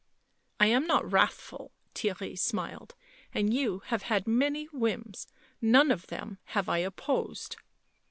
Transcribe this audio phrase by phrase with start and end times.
[0.59, 2.95] "I am not wrathful," Theirry smiled."
[3.35, 5.27] And you have had many whims...
[5.61, 7.55] none of them have I opposed."